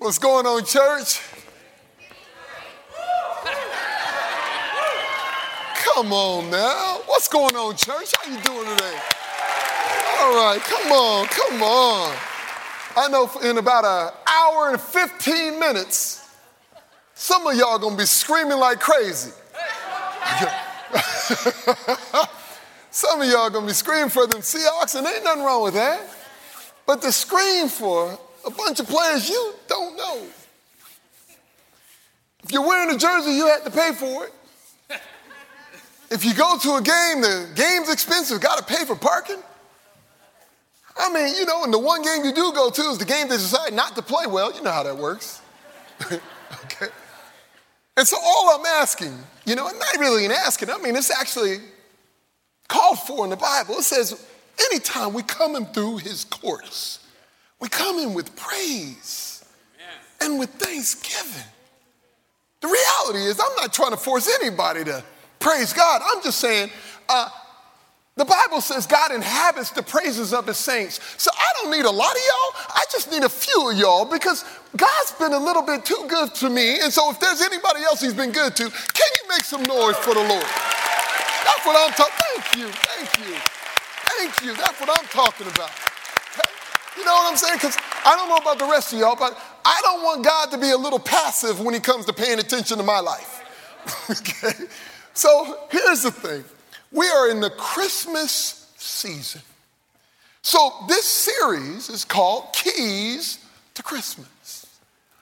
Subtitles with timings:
[0.00, 1.20] What's going on, church?
[5.74, 7.02] Come on now.
[7.04, 8.10] What's going on, church?
[8.16, 8.98] How you doing today?
[10.20, 12.16] All right, come on, come on.
[12.96, 16.26] I know in about an hour and 15 minutes,
[17.12, 19.32] some of y'all gonna be screaming like crazy.
[22.90, 26.00] some of y'all gonna be screaming for them Seahawks, and ain't nothing wrong with that.
[26.86, 30.26] But to scream for a bunch of players you don't know.
[32.44, 34.32] If you're wearing a jersey, you have to pay for it.
[36.10, 39.38] If you go to a game, the game's expensive, got to pay for parking.
[40.96, 43.28] I mean, you know, and the one game you do go to is the game
[43.28, 44.52] they decide not to play well.
[44.52, 45.40] You know how that works.
[46.12, 46.88] okay.
[47.96, 51.10] And so all I'm asking, you know, and not really an asking, I mean, it's
[51.10, 51.58] actually
[52.66, 53.76] called for in the Bible.
[53.76, 54.26] It says,
[54.70, 56.98] anytime we come in through his courts,
[57.60, 59.44] we come in with praise
[60.20, 61.46] and with thanksgiving.
[62.60, 65.02] The reality is, I'm not trying to force anybody to
[65.38, 66.02] praise God.
[66.04, 66.70] I'm just saying,
[67.08, 67.28] uh,
[68.16, 71.00] the Bible says God inhabits the praises of his saints.
[71.16, 72.62] So I don't need a lot of y'all.
[72.68, 74.44] I just need a few of y'all because
[74.76, 76.80] God's been a little bit too good to me.
[76.80, 79.96] And so if there's anybody else he's been good to, can you make some noise
[79.96, 80.44] for the Lord?
[80.44, 82.14] That's what I'm talking.
[82.18, 82.68] Thank you.
[82.68, 83.36] Thank you.
[84.04, 84.54] Thank you.
[84.54, 85.89] That's what I'm talking about.
[86.96, 87.54] You know what I'm saying?
[87.56, 90.58] Because I don't know about the rest of y'all, but I don't want God to
[90.58, 93.44] be a little passive when he comes to paying attention to my life.
[94.10, 94.66] okay?
[95.14, 96.44] So here's the thing
[96.92, 99.42] we are in the Christmas season.
[100.42, 104.66] So this series is called Keys to Christmas.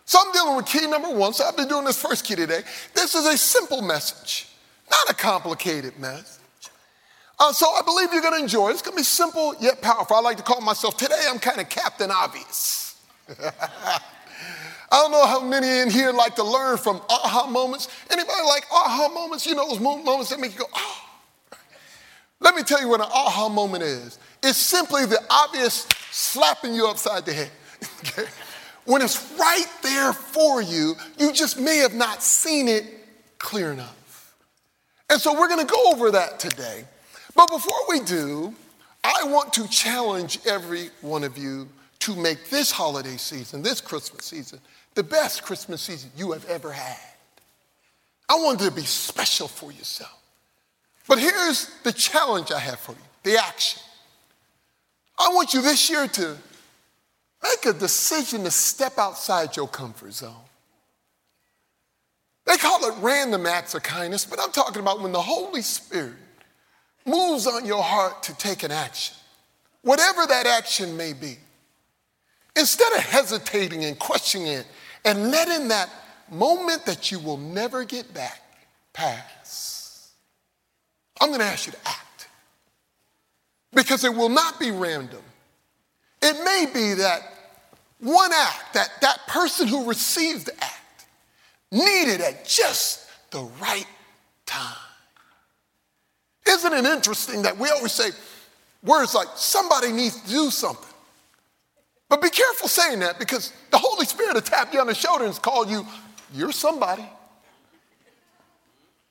[0.04, 1.34] So I'm dealing with key number one.
[1.34, 2.62] So I've been doing this first key today.
[2.94, 4.48] This is a simple message,
[4.90, 6.42] not a complicated message.
[7.40, 8.72] Uh, so I believe you're going to enjoy it.
[8.72, 10.16] It's going to be simple yet powerful.
[10.16, 13.00] I like to call myself today, I'm kind of Captain Obvious.
[13.40, 17.88] I don't know how many in here like to learn from aha moments.
[18.10, 19.46] Anybody like aha moments?
[19.46, 21.04] You know those moments that make you go, oh.
[22.40, 24.18] Let me tell you what an aha moment is.
[24.42, 27.50] It's simply the obvious slapping you upside the head.
[28.88, 32.86] When it's right there for you, you just may have not seen it
[33.36, 34.34] clear enough.
[35.10, 36.86] And so we're going to go over that today.
[37.38, 38.52] But before we do,
[39.04, 41.68] I want to challenge every one of you
[42.00, 44.58] to make this holiday season, this Christmas season,
[44.96, 46.98] the best Christmas season you have ever had.
[48.28, 50.20] I want it to be special for yourself.
[51.06, 53.82] But here's the challenge I have for you the action.
[55.16, 56.36] I want you this year to
[57.40, 60.34] make a decision to step outside your comfort zone.
[62.46, 66.16] They call it random acts of kindness, but I'm talking about when the Holy Spirit
[67.06, 69.16] moves on your heart to take an action,
[69.82, 71.36] whatever that action may be,
[72.56, 74.66] instead of hesitating and questioning it
[75.04, 75.88] and letting that
[76.30, 78.42] moment that you will never get back
[78.92, 80.12] pass,
[81.20, 82.28] I'm going to ask you to act.
[83.72, 85.22] Because it will not be random.
[86.22, 87.20] It may be that
[88.00, 91.06] one act, that that person who received the act
[91.70, 93.86] needed at just the right
[94.46, 94.87] time.
[96.48, 98.10] Isn't it interesting that we always say
[98.82, 100.88] words like somebody needs to do something?
[102.08, 105.26] But be careful saying that because the Holy Spirit will tap you on the shoulder
[105.26, 105.86] and call you,
[106.32, 107.04] you're somebody.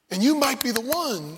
[0.09, 1.37] And you might be the one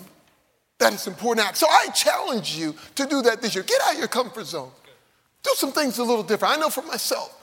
[0.78, 1.58] that is important act.
[1.58, 3.64] So I challenge you to do that this year.
[3.64, 4.72] Get out of your comfort zone.
[5.44, 6.58] Do some things a little different.
[6.58, 7.36] I know for myself.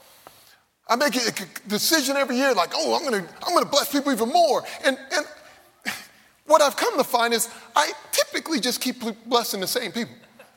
[0.88, 4.28] I make a decision every year like, oh, I'm gonna, I'm gonna bless people even
[4.31, 4.62] more.
[4.84, 5.27] And, and
[6.46, 8.96] what I've come to find is I typically just keep
[9.26, 10.14] blessing the same people.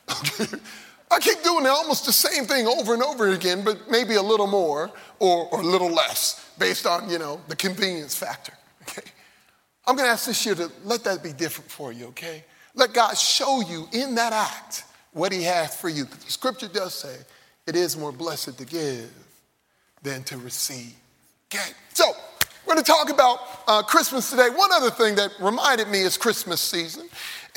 [1.12, 4.48] I keep doing almost the same thing over and over again, but maybe a little
[4.48, 8.54] more or, or a little less based on, you know, the convenience factor.
[8.90, 9.08] Okay?
[9.86, 12.44] I'm gonna ask this year to let that be different for you, okay?
[12.74, 14.84] Let God show you in that act
[15.14, 16.06] what He has for you.
[16.06, 17.16] The scripture does say
[17.68, 19.12] it is more blessed to give
[20.02, 20.94] than to receive.
[21.54, 21.72] Okay?
[21.94, 22.06] So
[22.66, 24.50] we're going to talk about uh, Christmas today.
[24.50, 27.08] One other thing that reminded me is Christmas season,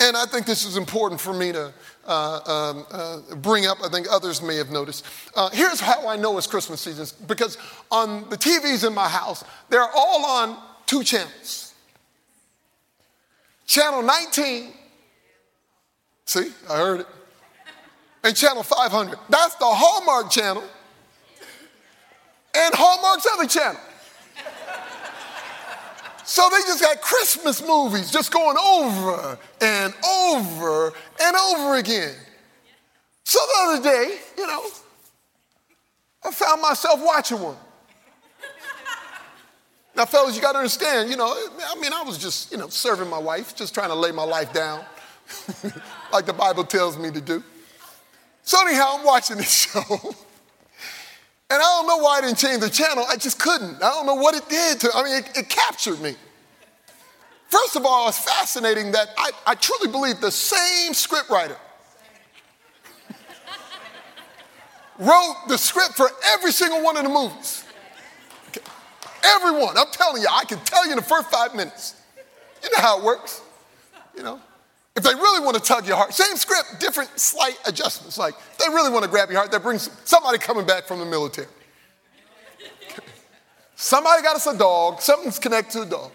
[0.00, 1.72] and I think this is important for me to
[2.06, 3.78] uh, um, uh, bring up.
[3.84, 5.04] I think others may have noticed.
[5.36, 7.58] Uh, here's how I know it's Christmas season because
[7.90, 11.74] on the TVs in my house, they're all on two channels.
[13.66, 14.72] Channel 19,
[16.26, 17.06] see, I heard it,
[18.24, 19.18] and channel 500.
[19.28, 20.62] That's the Hallmark channel
[22.54, 23.80] and Hallmark's other channel.
[26.24, 32.14] So they just got Christmas movies just going over and over and over again.
[33.24, 34.64] So the other day, you know,
[36.24, 37.56] I found myself watching one.
[39.94, 42.68] Now, fellas, you got to understand, you know, I mean, I was just, you know,
[42.68, 44.84] serving my wife, just trying to lay my life down,
[46.12, 47.42] like the Bible tells me to do.
[48.42, 50.14] So, anyhow, I'm watching this show.
[51.52, 53.04] And I don't know why I didn't change the channel.
[53.06, 53.76] I just couldn't.
[53.76, 56.14] I don't know what it did to, I mean, it, it captured me.
[57.48, 61.58] First of all, it's fascinating that I, I truly believe the same scriptwriter
[64.98, 67.64] wrote the script for every single one of the movies.
[68.48, 68.62] Okay.
[69.22, 69.76] Everyone.
[69.76, 72.00] I'm telling you, I can tell you in the first five minutes.
[72.62, 73.42] You know how it works.
[74.16, 74.40] You know,
[74.94, 78.18] if they really want to tug your heart, same script, different slight adjustments.
[78.18, 81.06] Like they really want to grab your heart, that brings somebody coming back from the
[81.06, 81.48] military.
[83.74, 86.12] Somebody got us a dog, something's connected to a dog.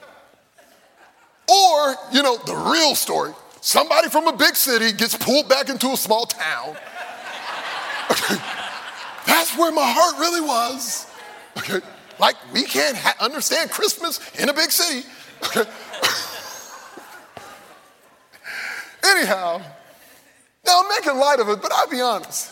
[1.49, 3.33] Or, you know, the real story
[3.67, 6.69] somebody from a big city gets pulled back into a small town.
[8.09, 8.35] Okay.
[9.25, 11.07] That's where my heart really was.
[11.57, 11.79] Okay.
[12.19, 15.07] Like, we can't ha- understand Christmas in a big city.
[15.43, 15.69] Okay.
[19.07, 19.61] Anyhow,
[20.65, 22.51] now I'm making light of it, but I'll be honest.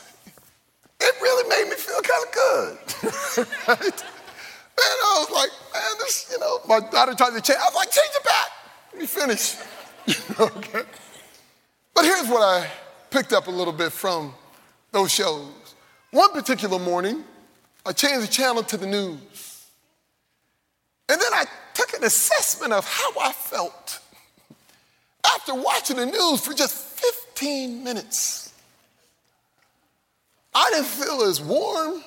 [1.00, 3.48] It really made me feel kind of good.
[3.68, 4.04] right?
[4.78, 7.60] And I was like, man, this, you know, my daughter tried to change.
[7.62, 8.48] I was like, change it back.
[8.92, 9.56] Let me finish.
[10.40, 10.88] okay?
[11.94, 12.68] But here's what I
[13.10, 14.34] picked up a little bit from
[14.92, 15.50] those shows.
[16.12, 17.24] One particular morning,
[17.86, 19.68] I changed the channel to the news.
[21.10, 24.00] And then I took an assessment of how I felt
[25.34, 28.54] after watching the news for just 15 minutes.
[30.54, 32.04] I didn't feel as warm,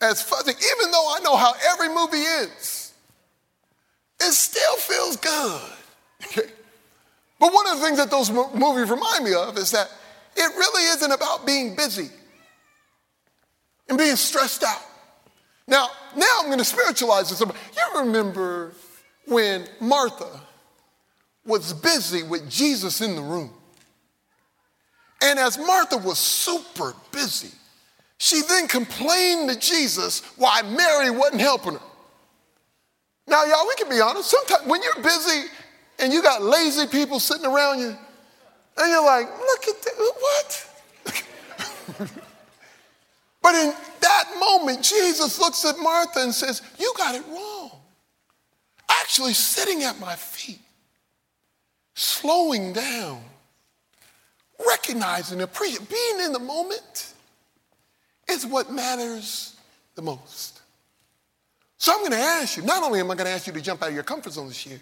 [0.00, 2.94] as fuzzy, even though I know how every movie is.
[4.20, 5.62] It still feels good.
[6.26, 6.50] Okay?
[7.40, 9.90] But one of the things that those movies remind me of is that
[10.36, 12.10] it really isn't about being busy
[13.88, 14.82] and being stressed out.
[15.66, 17.40] Now, now I'm going to spiritualize this.
[17.40, 18.74] You remember
[19.26, 20.28] when Martha
[21.44, 23.50] was busy with Jesus in the room.
[25.22, 27.50] And as Martha was super busy,
[28.18, 31.80] she then complained to Jesus why Mary wasn't helping her.
[33.26, 34.30] Now, y'all, we can be honest.
[34.30, 35.48] Sometimes when you're busy
[35.98, 37.96] and you got lazy people sitting around you,
[38.76, 40.70] and you're like, look at that, what?
[43.42, 47.70] but in that moment, Jesus looks at Martha and says, You got it wrong.
[48.88, 50.60] Actually, sitting at my feet,
[52.00, 53.22] slowing down,
[54.66, 57.12] recognizing, appreciating, being in the moment
[58.26, 59.54] is what matters
[59.96, 60.62] the most.
[61.76, 63.60] So I'm going to ask you, not only am I going to ask you to
[63.60, 64.80] jump out of your comfort zone this year,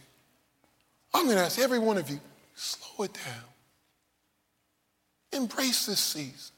[1.12, 2.20] I'm going to ask every one of you,
[2.54, 5.42] slow it down.
[5.42, 6.54] Embrace this season.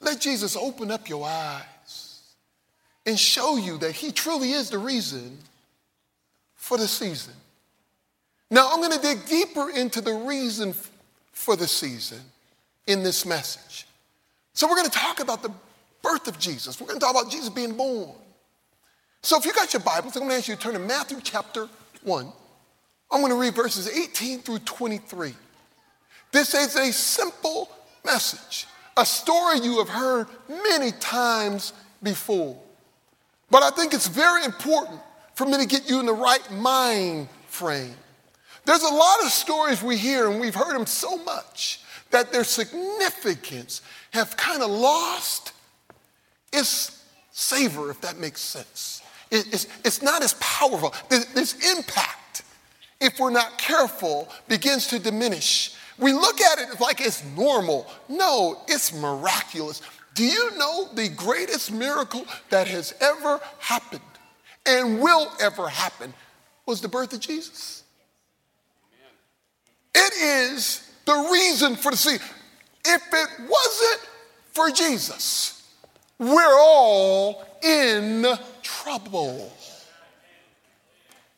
[0.00, 2.34] Let Jesus open up your eyes
[3.06, 5.38] and show you that He truly is the reason
[6.56, 7.34] for the season.
[8.50, 10.74] Now, I'm going to dig deeper into the reason
[11.32, 12.20] for the season
[12.86, 13.86] in this message.
[14.52, 15.52] So, we're going to talk about the
[16.02, 16.80] birth of Jesus.
[16.80, 18.10] We're going to talk about Jesus being born.
[19.22, 21.18] So, if you got your Bibles, I'm going to ask you to turn to Matthew
[21.22, 21.68] chapter
[22.02, 22.32] 1.
[23.10, 25.34] I'm going to read verses 18 through 23.
[26.32, 27.68] This is a simple
[28.04, 28.66] message,
[28.96, 31.72] a story you have heard many times
[32.02, 32.56] before.
[33.50, 35.00] But I think it's very important
[35.34, 37.94] for me to get you in the right mind frame.
[38.66, 41.80] There's a lot of stories we hear, and we've heard them so much
[42.10, 43.80] that their significance
[44.10, 45.52] have kind of lost
[46.52, 49.02] its savor, if that makes sense.
[49.30, 50.94] It's, it's not as powerful.
[51.08, 52.16] This impact
[53.00, 55.74] if we're not careful, begins to diminish.
[55.98, 57.86] We look at it like it's normal.
[58.08, 59.82] No, it's miraculous.
[60.14, 64.00] Do you know the greatest miracle that has ever happened
[64.64, 66.14] and will ever happen
[66.64, 67.82] was the birth of Jesus?
[69.98, 72.26] It is the reason for the season.
[72.84, 74.08] If it wasn't
[74.52, 75.66] for Jesus,
[76.18, 78.26] we're all in
[78.62, 79.50] trouble.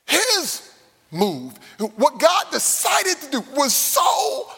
[0.06, 0.72] His
[1.12, 1.52] move.
[1.96, 4.50] What God decided to do was so,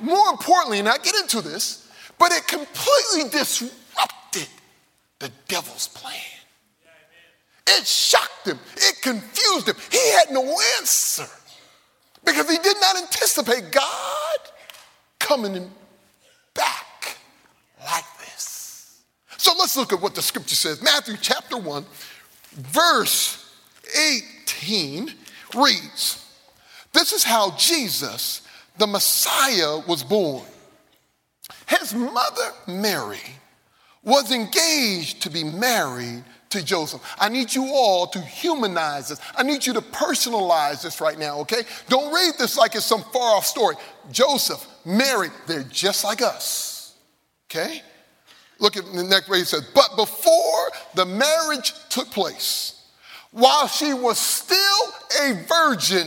[0.00, 4.48] more importantly, and I get into this, but it completely disrupted
[5.18, 6.14] the devil's plan.
[7.66, 9.76] It shocked him, it confused him.
[9.90, 11.26] He had no answer
[12.24, 14.38] because he did not anticipate God
[15.18, 15.70] coming
[16.54, 17.16] back
[17.84, 19.02] like this.
[19.38, 20.82] So let's look at what the scripture says.
[20.82, 21.84] Matthew chapter 1,
[22.52, 23.54] verse
[23.96, 25.12] 18
[25.56, 26.24] reads
[26.92, 28.46] This is how Jesus,
[28.78, 30.44] the Messiah, was born.
[31.66, 33.20] His mother, Mary,
[34.02, 37.02] was engaged to be married to Joseph.
[37.18, 39.20] I need you all to humanize this.
[39.36, 41.62] I need you to personalize this right now, okay?
[41.88, 43.76] Don't read this like it's some far off story.
[44.10, 46.94] Joseph, Mary, they're just like us,
[47.50, 47.82] okay?
[48.58, 52.80] Look at the next he says, but before the marriage took place,
[53.32, 54.58] while she was still
[55.22, 56.06] a virgin,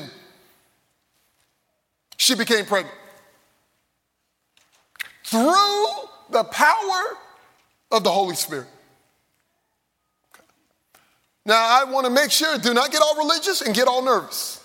[2.17, 2.95] she became pregnant.
[5.23, 5.85] Through
[6.29, 7.17] the power
[7.91, 8.67] of the Holy Spirit.
[11.45, 14.63] Now, I want to make sure, do not get all religious and get all nervous.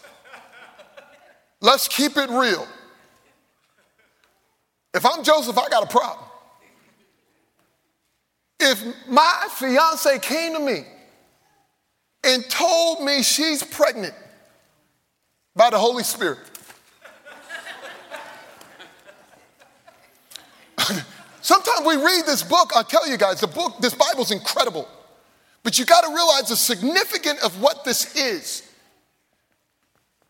[1.61, 2.67] Let's keep it real.
[4.95, 6.27] If I'm Joseph, I got a problem.
[8.59, 10.85] If my fiance came to me
[12.25, 14.15] and told me she's pregnant
[15.55, 16.39] by the Holy Spirit,
[21.43, 24.89] sometimes we read this book, I tell you guys, the book, this Bible's incredible.
[25.63, 28.67] But you got to realize the significance of what this is.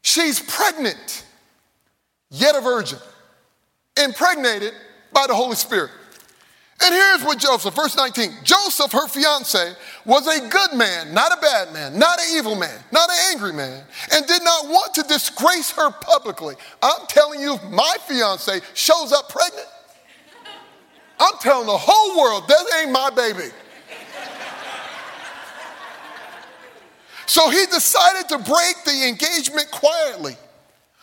[0.03, 1.25] She's pregnant,
[2.31, 2.99] yet a virgin,
[4.03, 4.73] impregnated
[5.13, 5.91] by the Holy Spirit.
[6.83, 9.75] And here's what Joseph, verse 19 Joseph, her fiance,
[10.07, 13.53] was a good man, not a bad man, not an evil man, not an angry
[13.53, 13.85] man,
[14.15, 16.55] and did not want to disgrace her publicly.
[16.83, 19.67] I'm telling you, my fiance shows up pregnant,
[21.19, 23.53] I'm telling the whole world, that ain't my baby.
[27.31, 30.37] So he decided to break the engagement quietly.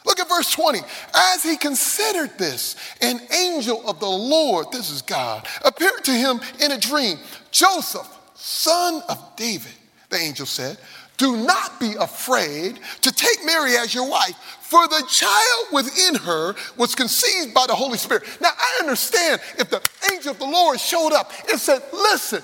[0.05, 0.81] Look at verse 20.
[1.15, 6.41] As he considered this, an angel of the Lord, this is God, appeared to him
[6.59, 7.17] in a dream.
[7.51, 9.71] Joseph, son of David,
[10.09, 10.77] the angel said,
[11.15, 16.55] do not be afraid to take Mary as your wife, for the child within her
[16.75, 18.23] was conceived by the Holy Spirit.
[18.41, 19.81] Now, I understand if the
[20.11, 22.43] angel of the Lord showed up and said, Listen,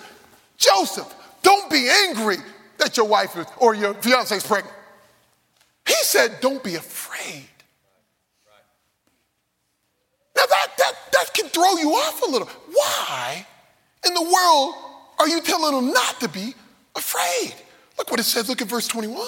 [0.57, 2.37] Joseph, don't be angry
[2.83, 4.75] that your wife is, or your fiance is pregnant.
[5.85, 7.47] He said, Don't be afraid.
[10.35, 12.47] Now that, that, that can throw you off a little.
[12.47, 13.45] Why
[14.05, 14.75] in the world
[15.19, 16.53] are you telling them not to be
[16.95, 17.53] afraid?
[17.97, 18.49] Look what it says.
[18.49, 19.25] Look at verse 21.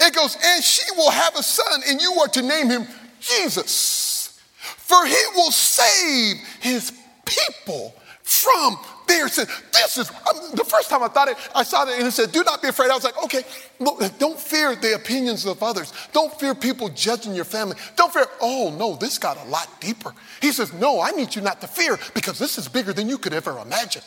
[0.00, 2.86] It goes, and she will have a son, and you are to name him
[3.20, 6.92] Jesus, for he will save his
[7.24, 9.46] people from their sin.
[9.72, 12.32] This is um, the first time I thought it, I saw it and it said,
[12.32, 12.90] Do not be afraid.
[12.90, 13.42] I was like, Okay,
[13.78, 15.92] look, don't fear the opinions of others.
[16.12, 17.76] Don't fear people judging your family.
[17.96, 20.12] Don't fear, oh no, this got a lot deeper.
[20.40, 23.18] He says, No, I need you not to fear because this is bigger than you
[23.18, 24.02] could ever imagine.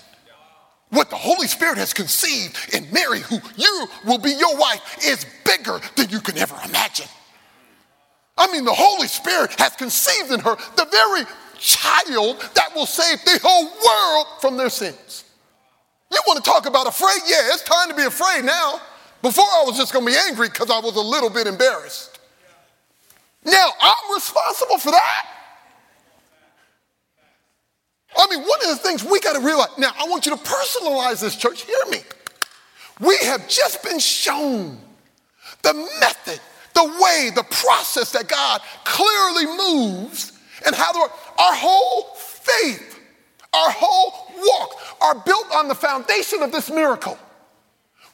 [0.89, 5.25] What the Holy Spirit has conceived in Mary, who you will be your wife, is
[5.45, 7.05] bigger than you can ever imagine.
[8.39, 11.25] I mean, the Holy Spirit has conceived in her the very
[11.59, 15.25] child that will save the whole world from their sins.
[16.11, 17.19] You want to talk about afraid?
[17.27, 18.81] Yeah, it's time to be afraid now.
[19.21, 22.19] Before I was just going to be angry because I was a little bit embarrassed.
[23.43, 25.25] Now I'm responsible for that.
[28.17, 30.41] I mean, one of the things we got to realize now, I want you to
[30.41, 31.61] personalize this, church.
[31.63, 31.99] Hear me.
[32.99, 34.77] We have just been shown
[35.61, 36.39] the method,
[36.73, 42.99] the way, the process that God clearly moves and how the, our whole faith,
[43.53, 47.17] our whole walk are built on the foundation of this miracle.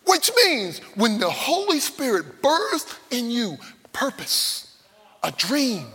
[0.05, 3.57] Which means when the Holy Spirit births in you
[3.91, 4.77] purpose,
[5.23, 5.87] a dream,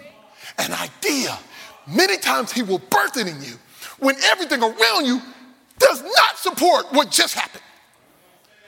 [0.59, 1.38] an idea,
[1.87, 3.54] many times He will birth it in you
[4.00, 5.21] when everything around you
[5.78, 7.62] does not support what just happened.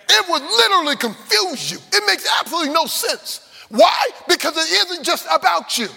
[0.08, 1.78] It would literally confuse you.
[1.92, 3.48] It makes absolutely no sense.
[3.68, 4.08] Why?
[4.28, 5.88] Because it isn't just about you.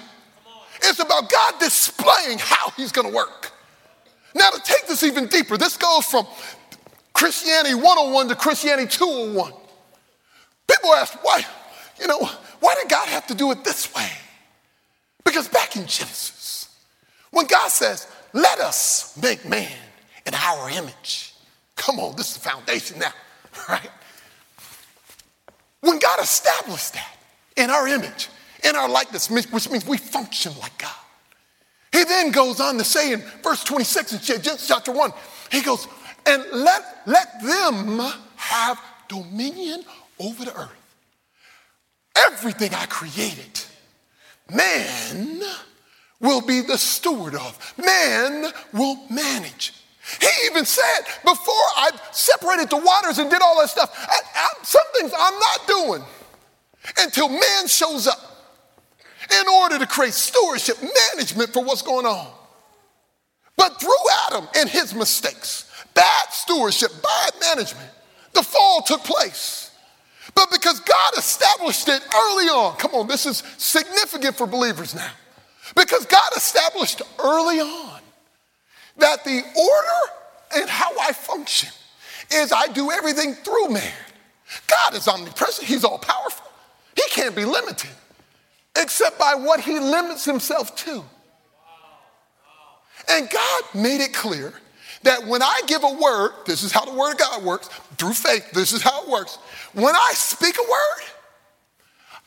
[0.84, 3.52] It's about God displaying how He's going to work.
[4.34, 6.28] Now, to take this even deeper, this goes from
[7.14, 9.54] Christianity 101 to Christianity 201.
[10.68, 11.46] People ask, why,
[12.00, 12.30] you know,
[12.60, 14.10] why did God have to do it this way?
[15.24, 16.78] Because back in Genesis,
[17.32, 19.72] when God says, let us make man
[20.26, 21.34] in our image.
[21.76, 23.14] Come on, this is the foundation now,
[23.70, 23.90] right?
[25.80, 27.16] When God established that
[27.56, 28.28] in our image,
[28.66, 30.92] in our likeness, which means we function like God.
[31.92, 35.14] He then goes on to say in verse 26 in Genesis chapter 1,
[35.52, 35.88] he goes,
[36.26, 38.00] and let, let them
[38.36, 39.84] have dominion
[40.20, 40.96] over the earth.
[42.16, 43.62] Everything I created,
[44.54, 45.42] man
[46.20, 49.74] will be the steward of, man will manage.
[50.20, 54.48] He even said, before I separated the waters and did all that stuff, I, I,
[54.64, 56.04] some things I'm not doing
[56.98, 58.35] until man shows up
[59.32, 60.78] in order to create stewardship,
[61.14, 62.28] management for what's going on.
[63.58, 63.92] But through
[64.28, 67.90] Adam and his mistakes, bad stewardship, bad management,
[68.34, 69.72] The fall took place.
[70.34, 75.12] But because God established it early on, come on, this is significant for believers now.
[75.74, 78.02] Because God established early on
[78.98, 81.70] that the order and how I function
[82.32, 83.94] is I do everything through man.
[84.68, 86.46] God is omnipresent, He's all powerful.
[86.96, 87.90] He can't be limited
[88.76, 91.04] except by what He limits Himself to.
[93.10, 94.54] And God made it clear
[95.04, 97.68] that when I give a word, this is how the word of God works,
[97.98, 99.38] through faith, this is how it works.
[99.74, 101.10] When I speak a word,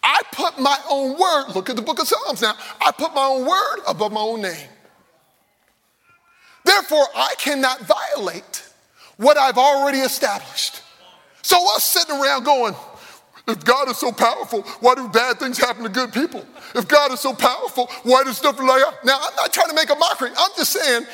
[0.03, 3.25] I put my own word, look at the book of Psalms now, I put my
[3.25, 4.69] own word above my own name.
[6.65, 8.63] Therefore, I cannot violate
[9.17, 10.83] what I've already established.
[11.43, 12.75] So, us sitting around going,
[13.49, 16.45] if God is so powerful, why do bad things happen to good people?
[16.75, 19.05] If God is so powerful, why does stuff like that?
[19.05, 20.31] Now, I'm not trying to make a mockery.
[20.37, 21.07] I'm just saying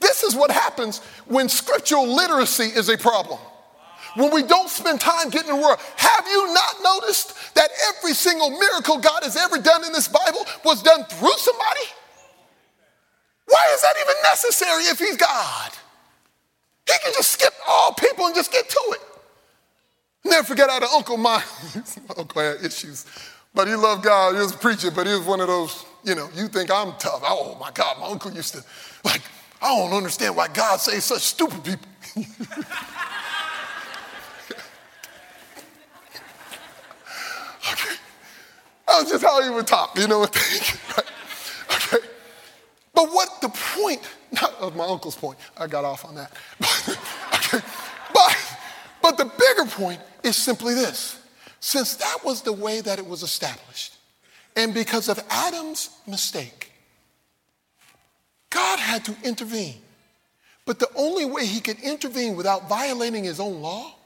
[0.00, 3.38] this is what happens when scriptural literacy is a problem.
[4.16, 5.78] When we don't spend time getting in the word.
[5.96, 10.44] Have you not noticed that every single miracle God has ever done in this Bible
[10.64, 11.86] was done through somebody?
[13.46, 15.70] Why is that even necessary if he's God?
[16.86, 19.00] He can just skip all people and just get to it.
[20.24, 21.42] Never forget how the Uncle my
[22.18, 23.06] uncle had issues,
[23.54, 24.34] but he loved God.
[24.34, 26.92] He was a preacher, but he was one of those, you know, you think I'm
[26.98, 27.22] tough.
[27.24, 28.62] Oh my God, my uncle used to,
[29.04, 29.22] like,
[29.62, 31.88] I don't understand why God saves such stupid people.
[37.72, 37.94] okay.
[38.86, 40.96] That was just how he would talk, you know what I think?
[40.96, 41.06] right?
[41.94, 42.06] Okay.
[42.94, 46.32] But what the point, not of my uncle's point, I got off on that.
[47.54, 47.64] okay.
[49.10, 51.18] But, the bigger point is simply this
[51.58, 53.96] since that was the way that it was established,
[54.54, 56.70] and because of Adam's mistake,
[58.50, 59.80] God had to intervene.
[60.64, 63.96] But the only way he could intervene without violating his own law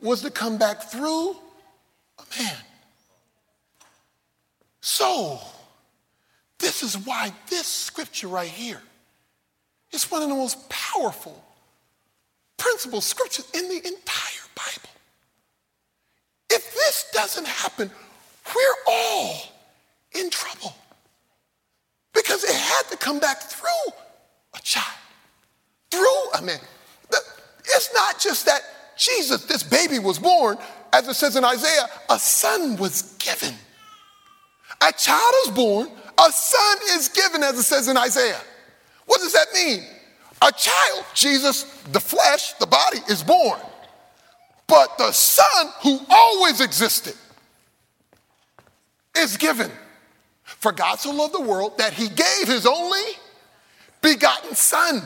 [0.00, 1.32] was to come back through
[2.18, 2.56] a man.
[4.80, 5.40] So,
[6.60, 8.82] this is why this scripture right here
[9.90, 11.42] is one of the most powerful
[12.56, 14.90] principal scriptures in the entire Bible.
[16.50, 17.90] If this doesn't happen,
[18.54, 19.42] we're all
[20.18, 20.74] in trouble.
[22.14, 23.92] Because it had to come back through
[24.54, 24.98] a child.
[25.90, 26.58] Through a man.
[27.74, 28.60] It's not just that
[28.96, 30.56] Jesus, this baby, was born,
[30.92, 33.54] as it says in Isaiah, a son was given.
[34.80, 38.40] A child is born, a son is given, as it says in Isaiah.
[39.06, 39.84] What does that mean?
[40.42, 43.58] A child, Jesus, the flesh, the body, is born.
[44.66, 47.14] But the Son who always existed
[49.16, 49.70] is given.
[50.44, 53.02] For God so loved the world that he gave his only
[54.02, 55.02] begotten Son.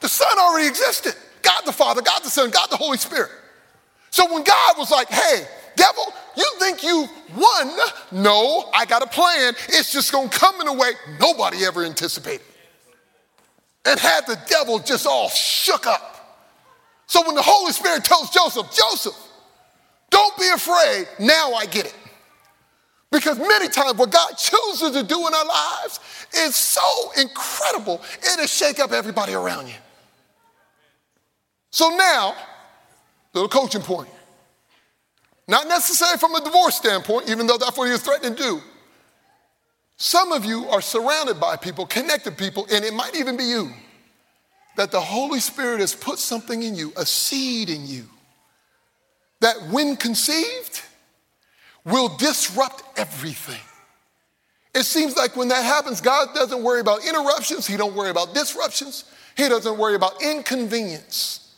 [0.00, 1.14] The Son already existed.
[1.42, 3.30] God the Father, God the Son, God the Holy Spirit.
[4.10, 7.78] So when God was like, hey, devil, you think you won?
[8.12, 9.54] No, I got a plan.
[9.68, 12.47] It's just gonna come in a way nobody ever anticipated
[13.88, 16.44] and had the devil just all shook up.
[17.06, 19.16] So when the Holy Spirit tells Joseph, Joseph,
[20.10, 21.94] don't be afraid, now I get it.
[23.10, 26.00] Because many times what God chooses to do in our lives
[26.34, 26.82] is so
[27.18, 29.74] incredible, it'll shake up everybody around you.
[31.70, 32.34] So now,
[33.32, 34.10] little coaching point.
[35.46, 38.62] Not necessarily from a divorce standpoint, even though that's what he was threatening to do.
[39.98, 43.72] Some of you are surrounded by people, connected people, and it might even be you,
[44.76, 48.04] that the Holy Spirit has put something in you, a seed in you,
[49.40, 50.82] that when conceived
[51.84, 53.60] will disrupt everything.
[54.72, 58.34] It seems like when that happens, God doesn't worry about interruptions, He don't worry about
[58.34, 59.04] disruptions,
[59.36, 61.56] He doesn't worry about inconvenience.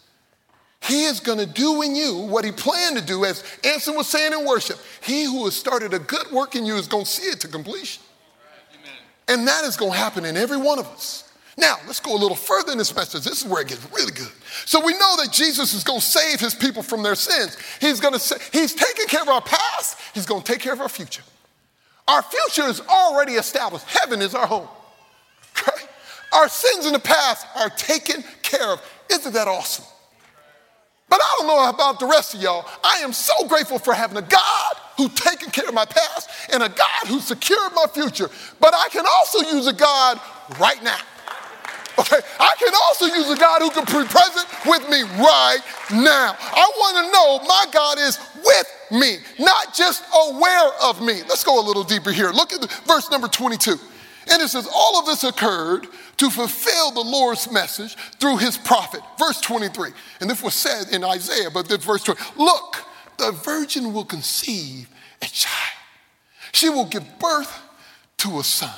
[0.82, 4.06] He is going to do in you what he planned to do, as Anson was
[4.06, 4.78] saying in worship.
[5.02, 7.48] He who has started a good work in you is going to see it to
[7.48, 8.02] completion.
[9.30, 11.32] And that is going to happen in every one of us.
[11.56, 13.22] Now, let's go a little further in this message.
[13.22, 14.30] This is where it gets really good.
[14.64, 17.56] So we know that Jesus is going to save his people from their sins.
[17.80, 20.72] He's going to say, he's taking care of our past, he's going to take care
[20.72, 21.22] of our future.
[22.08, 23.84] Our future is already established.
[23.86, 24.66] Heaven is our home.
[25.56, 25.84] Okay?
[26.32, 28.82] Our sins in the past are taken care of.
[29.12, 29.84] Isn't that awesome?
[31.08, 32.66] But I don't know about the rest of y'all.
[32.82, 34.69] I am so grateful for having a God
[35.00, 38.28] who's taken care of my past and a God who secured my future.
[38.60, 40.20] But I can also use a God
[40.58, 40.98] right now.
[41.98, 45.58] Okay, I can also use a God who can be present with me right
[45.92, 46.34] now.
[46.38, 51.22] I want to know my God is with me, not just aware of me.
[51.28, 52.30] Let's go a little deeper here.
[52.30, 53.76] Look at verse number 22.
[54.30, 59.00] And it says, all of this occurred to fulfill the Lord's message through his prophet.
[59.18, 59.90] Verse 23.
[60.20, 62.20] And this was said in Isaiah, but this verse 20.
[62.36, 62.79] Look,
[63.20, 64.88] the virgin will conceive
[65.22, 65.78] a child.
[66.52, 67.60] She will give birth
[68.18, 68.74] to a son.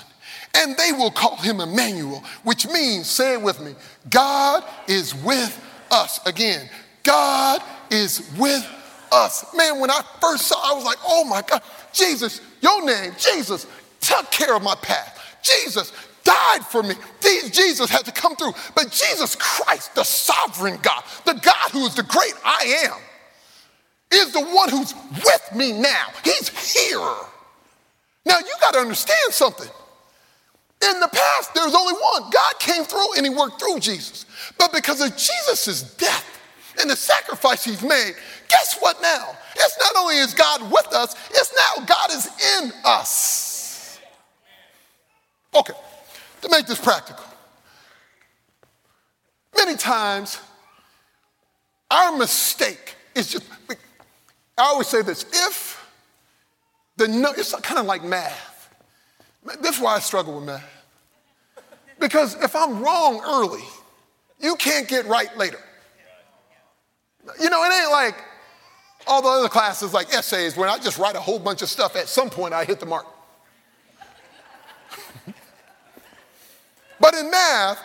[0.55, 3.75] And they will call him Emmanuel, which means, say it with me,
[4.11, 5.59] God is with
[5.91, 6.21] us.
[6.27, 6.69] Again,
[7.03, 8.69] God is with
[9.11, 9.47] us.
[9.57, 13.67] Man, when I first saw, I was like, oh my God, Jesus, your name, Jesus,
[14.01, 15.39] took care of my path.
[15.43, 15.93] Jesus
[16.25, 16.95] died for me.
[17.51, 18.53] Jesus had to come through.
[18.75, 22.99] But Jesus Christ, the sovereign God, the God who is the great I am,
[24.13, 24.95] is the one who's
[25.25, 26.07] with me now.
[26.25, 26.99] He's here.
[28.27, 29.69] Now you got to understand something.
[30.89, 32.31] In the past, there was only one.
[32.31, 34.27] God came through and he worked through Jesus.
[34.59, 36.41] But because of Jesus' death
[36.81, 38.15] and the sacrifice he's made,
[38.49, 39.37] guess what now?
[39.55, 42.27] It's not only is God with us, it's now God is
[42.61, 44.01] in us.
[45.55, 45.75] Okay,
[46.41, 47.25] to make this practical.
[49.57, 50.41] Many times,
[51.91, 53.45] our mistake is just,
[54.59, 55.79] I always say this if
[56.97, 58.71] the, no, it's kind of like math.
[59.61, 60.69] This is why I struggle with math.
[61.99, 63.63] Because if I'm wrong early,
[64.41, 65.59] you can't get right later.
[67.41, 68.17] You know, it ain't like
[69.07, 71.97] all the other classes like essays where I just write a whole bunch of stuff.
[71.97, 73.07] At some point, I hit the mark.
[77.01, 77.79] but in math,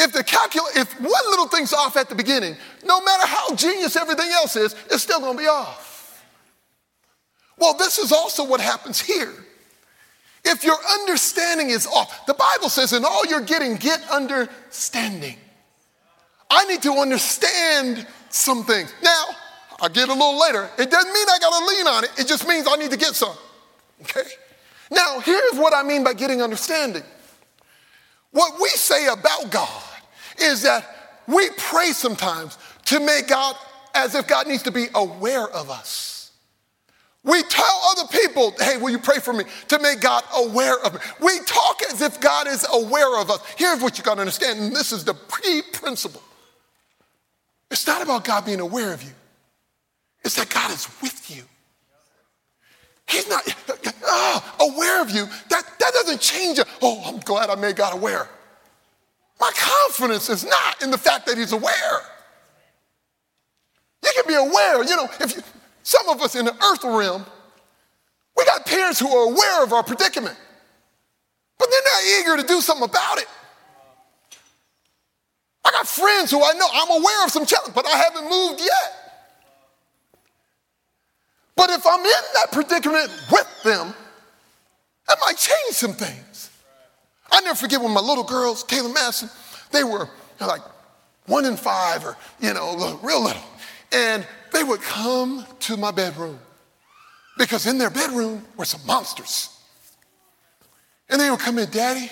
[0.00, 3.96] if the calculate, if one little thing's off at the beginning, no matter how genius
[3.96, 6.24] everything else is, it's still going to be off.
[7.58, 9.34] Well, this is also what happens here.
[10.42, 15.36] If your understanding is off, the Bible says, in all you're getting, get understanding.
[16.50, 18.94] I need to understand some things.
[19.02, 19.24] Now,
[19.80, 20.70] I'll get a little later.
[20.78, 22.96] It doesn't mean I got to lean on it, it just means I need to
[22.96, 23.36] get some.
[24.00, 24.28] Okay?
[24.90, 27.02] Now, here's what I mean by getting understanding.
[28.30, 29.89] What we say about God
[30.42, 30.86] is that
[31.26, 33.56] we pray sometimes to make God
[33.94, 36.32] as if God needs to be aware of us.
[37.22, 40.94] We tell other people, hey, will you pray for me to make God aware of
[40.94, 41.00] me?
[41.20, 43.40] We talk as if God is aware of us.
[43.58, 46.22] Here's what you got to understand, and this is the pre principle.
[47.70, 49.12] It's not about God being aware of you,
[50.24, 51.42] it's that God is with you.
[53.06, 53.42] He's not
[54.08, 55.26] uh, aware of you.
[55.48, 56.66] That, that doesn't change it.
[56.80, 58.28] Oh, I'm glad I made God aware.
[59.40, 62.00] My confidence is not in the fact that He's aware.
[64.02, 65.42] You can be aware, you know, if you,
[65.82, 67.24] some of us in the earth realm,
[68.36, 70.36] we got parents who are aware of our predicament,
[71.58, 73.26] but they're not eager to do something about it.
[75.64, 78.60] I got friends who I know I'm aware of some challenge, but I haven't moved
[78.60, 79.00] yet.
[81.56, 83.94] But if I'm in that predicament with them,
[85.06, 86.49] that might change some things.
[87.32, 89.30] I never forget when my little girls, Kayla Madison,
[89.70, 90.08] they were
[90.40, 90.62] like
[91.26, 93.42] one in five or, you know, real little.
[93.92, 96.38] And they would come to my bedroom
[97.38, 99.56] because in their bedroom were some monsters.
[101.08, 102.10] And they would come in, Daddy,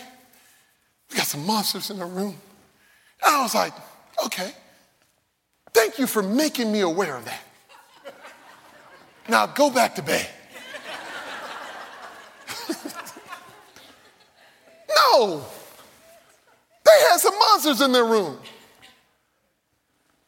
[1.10, 2.36] we got some monsters in the room.
[3.24, 3.72] And I was like,
[4.24, 4.52] okay,
[5.72, 7.42] thank you for making me aware of that.
[9.28, 10.28] Now go back to bed.
[15.12, 15.44] No,
[16.84, 18.38] they had some monsters in their room.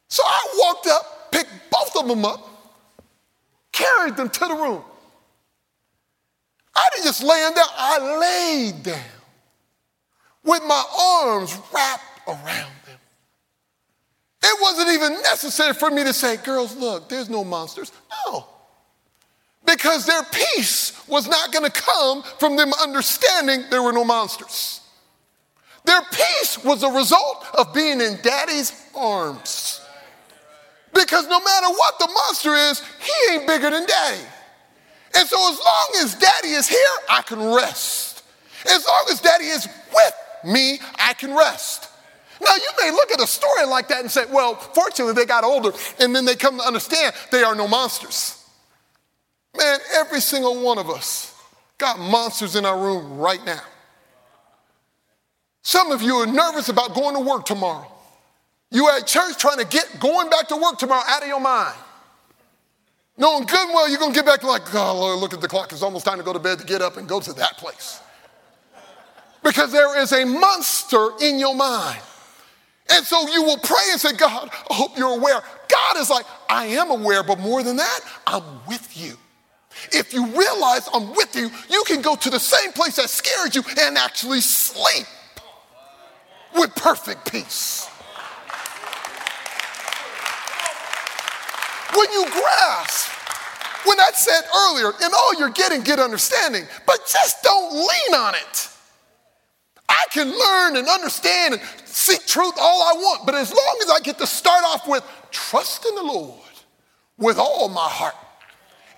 [0.07, 2.47] So I walked up picked both of them up,
[3.71, 4.83] carried them to the room.
[6.75, 8.99] I didn't just lay them down, I laid down
[10.43, 12.97] with my arms wrapped around them.
[14.43, 17.91] It wasn't even necessary for me to say, girls, look, there's no monsters.
[18.09, 18.20] No.
[19.65, 24.81] Because their peace was not going to come from them understanding there were no monsters.
[25.85, 29.81] Their peace was a result of being in daddy's arms.
[30.93, 34.21] Because no matter what the monster is, he ain't bigger than daddy.
[35.15, 36.77] And so as long as daddy is here,
[37.09, 38.23] I can rest.
[38.65, 40.13] As long as daddy is with
[40.45, 41.89] me, I can rest.
[42.41, 45.43] Now, you may look at a story like that and say, well, fortunately, they got
[45.43, 48.40] older and then they come to understand they are no monsters.
[49.57, 51.35] Man, every single one of us
[51.77, 53.61] got monsters in our room right now.
[55.63, 57.87] Some of you are nervous about going to work tomorrow.
[58.71, 61.75] You at church trying to get going back to work tomorrow out of your mind.
[63.17, 65.47] Knowing good and well you're going to get back like, oh, Lord, look at the
[65.47, 65.71] clock.
[65.71, 67.99] It's almost time to go to bed to get up and go to that place.
[69.43, 71.99] Because there is a monster in your mind.
[72.89, 75.41] And so you will pray and say, God, I hope you're aware.
[75.67, 79.17] God is like, I am aware, but more than that, I'm with you.
[79.91, 83.55] If you realize I'm with you, you can go to the same place that scared
[83.55, 85.07] you and actually sleep
[86.55, 87.87] with perfect peace.
[91.95, 93.09] When you grasp,
[93.85, 98.35] when I said earlier, in all you're getting, get understanding, but just don't lean on
[98.35, 98.67] it.
[99.89, 103.89] I can learn and understand and seek truth all I want, but as long as
[103.89, 106.39] I get to start off with trust in the Lord
[107.17, 108.15] with all my heart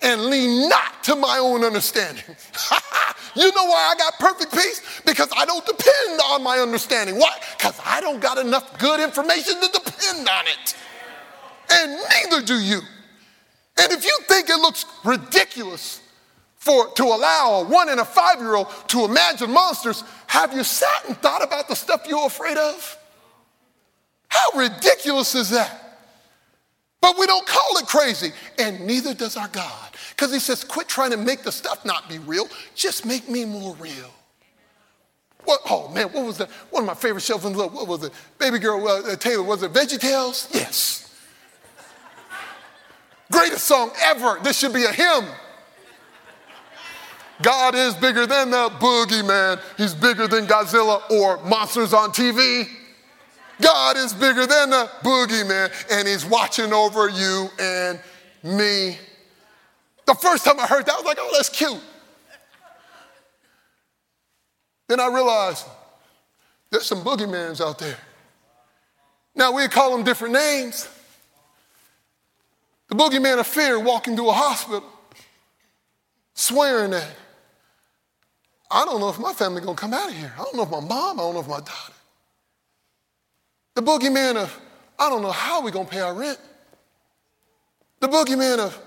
[0.04, 2.22] and lean not to my own understanding.
[3.34, 5.00] you know why I got perfect peace?
[5.04, 7.18] Because I don't depend on my understanding.
[7.18, 7.36] Why?
[7.56, 10.76] Because I don't got enough good information to depend on it.
[11.70, 12.80] And neither do you.
[13.78, 16.02] And if you think it looks ridiculous
[16.56, 20.62] for, to allow a one and a five year old to imagine monsters, have you
[20.62, 22.98] sat and thought about the stuff you're afraid of?
[24.28, 25.83] How ridiculous is that?
[27.04, 29.90] But we don't call it crazy, and neither does our God.
[30.16, 33.44] Because he says, quit trying to make the stuff not be real, just make me
[33.44, 34.10] more real.
[35.44, 36.48] What, oh man, what was that?
[36.70, 37.74] One of my favorite shows in love.
[37.74, 38.12] What was it?
[38.38, 40.48] Baby girl uh, Taylor, was it Veggie Tales?
[40.54, 41.14] Yes.
[43.30, 44.38] Greatest song ever.
[44.42, 45.26] This should be a hymn.
[47.42, 49.60] God is bigger than the boogeyman.
[49.76, 52.66] He's bigger than Godzilla or monsters on TV.
[53.60, 58.00] God is bigger than the boogeyman, and He's watching over you and
[58.42, 58.98] me.
[60.06, 61.80] The first time I heard that, I was like, oh, that's cute.
[64.88, 65.66] Then I realized
[66.70, 67.96] there's some boogeymans out there.
[69.34, 70.88] Now, we call them different names.
[72.88, 74.84] The boogeyman of fear walking to a hospital,
[76.34, 77.08] swearing that
[78.70, 80.32] I don't know if my family gonna come out of here.
[80.34, 81.93] I don't know if my mom, I don't know if my daughter.
[83.74, 84.60] The boogeyman of,
[84.98, 86.38] I don't know how we're going to pay our rent.
[88.00, 88.78] The boogeyman of,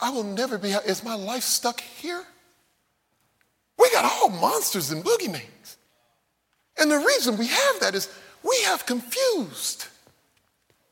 [0.00, 2.22] I will never be, is my life stuck here?
[3.78, 5.76] We got all monsters and boogeymans.
[6.78, 9.86] And the reason we have that is we have confused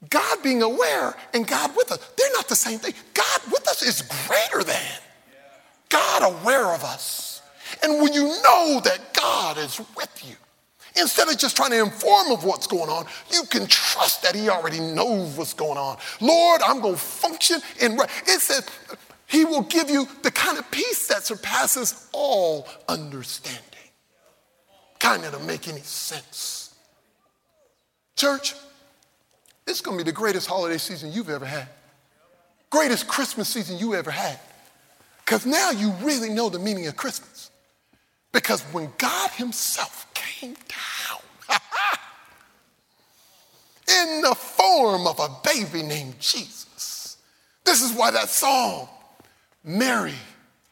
[0.09, 1.99] God being aware and God with us.
[2.17, 2.95] They're not the same thing.
[3.15, 4.99] God with us is greater than
[5.89, 7.43] God aware of us.
[7.83, 10.37] And when you know that God is with you,
[10.97, 14.49] Instead of just trying to inform of what's going on, you can trust that he
[14.49, 15.97] already knows what's going on.
[16.21, 18.11] Lord, I'm going to function in right.
[18.27, 18.69] it says
[19.27, 23.63] he will give you the kind of peace that surpasses all understanding.
[24.99, 26.75] Kind of to make any sense.
[28.15, 28.55] Church,
[29.67, 31.69] is going to be the greatest holiday season you've ever had.
[32.71, 34.39] Greatest Christmas season you ever had.
[35.25, 37.51] Because now you really know the meaning of Christmas.
[38.33, 41.59] Because when God Himself came down
[43.89, 47.19] in the form of a baby named Jesus.
[47.65, 48.89] This is why that song,
[49.65, 50.15] Mary,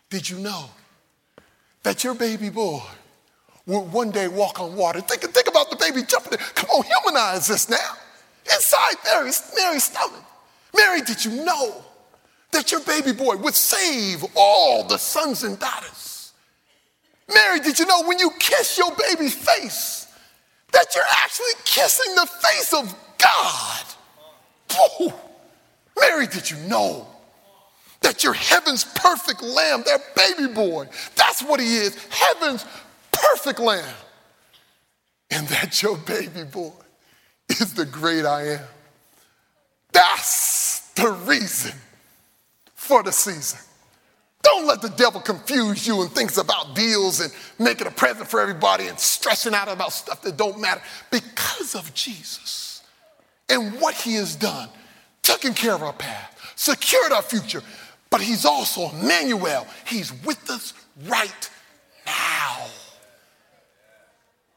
[0.08, 0.70] did you know
[1.82, 2.80] that your baby boy
[3.66, 5.00] would one day walk on water?
[5.00, 6.30] Think, think about the baby jumping.
[6.30, 6.46] There.
[6.54, 7.96] Come on, humanize this now.
[8.44, 10.24] Inside Mary's, Mary's stomach.
[10.76, 11.84] Mary, did you know
[12.52, 16.19] that your baby boy would save all the sons and daughters?
[17.32, 20.06] Mary, did you know when you kiss your baby's face,
[20.72, 23.84] that you're actually kissing the face of God?
[25.98, 27.06] Mary, did you know
[28.00, 30.86] that you're heaven's perfect lamb, that baby boy?
[31.16, 32.64] That's what he is, heaven's
[33.12, 33.94] perfect lamb.
[35.30, 36.72] And that your baby boy
[37.48, 38.64] is the great I am.
[39.92, 41.72] That's the reason
[42.74, 43.60] for the season.
[44.42, 48.40] Don't let the devil confuse you and thinks about deals and making a present for
[48.40, 50.80] everybody and stressing out about stuff that don't matter.
[51.10, 52.82] Because of Jesus
[53.48, 54.68] and what he has done,
[55.22, 57.62] taking care of our past, secured our future,
[58.08, 59.66] but he's also Emmanuel.
[59.86, 60.72] He's with us
[61.06, 61.50] right
[62.06, 62.66] now.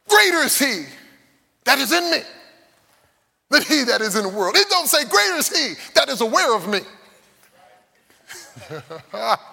[0.07, 0.85] Greater is he
[1.65, 2.19] that is in me
[3.49, 4.55] than he that is in the world.
[4.55, 6.79] It don't say greater is he that is aware of me.